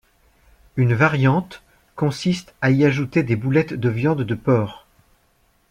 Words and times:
Une 0.77 0.95
variante 0.95 1.61
consiste 1.95 2.55
à 2.59 2.71
y 2.71 2.85
ajouter 2.85 3.21
des 3.21 3.35
boulettes 3.35 3.75
de 3.75 3.89
viande 3.89 4.23
de 4.23 4.33
porc. 4.33 4.87